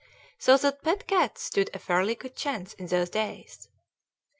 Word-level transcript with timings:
So 0.39 0.57
that 0.57 0.81
pet 0.81 1.05
cats 1.05 1.43
stood 1.43 1.69
a 1.75 1.77
fairly 1.77 2.15
good 2.15 2.35
chance 2.35 2.73
in 2.73 2.87
those 2.87 3.11
days. 3.11 3.67